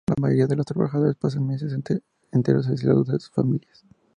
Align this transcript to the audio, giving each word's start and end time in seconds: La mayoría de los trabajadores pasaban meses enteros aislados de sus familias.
La 0.09 0.15
mayoría 0.19 0.47
de 0.47 0.55
los 0.55 0.65
trabajadores 0.65 1.15
pasaban 1.15 1.45
meses 1.47 1.77
enteros 2.33 2.67
aislados 2.67 3.05
de 3.05 3.19
sus 3.19 3.29
familias. 3.29 3.85